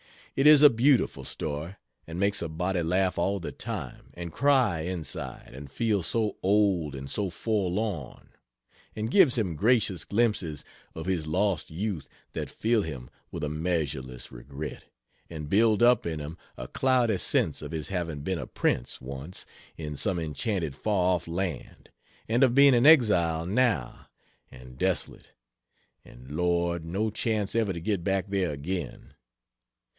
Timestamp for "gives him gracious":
9.11-10.03